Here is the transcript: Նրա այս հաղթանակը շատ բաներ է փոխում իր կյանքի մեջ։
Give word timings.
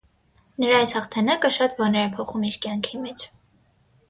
Նրա 0.63 0.79
այս 0.85 0.93
հաղթանակը 0.97 1.51
շատ 1.57 1.75
բաներ 1.83 2.07
է 2.09 2.09
փոխում 2.17 2.49
իր 2.51 2.59
կյանքի 2.65 3.05
մեջ։ 3.05 3.29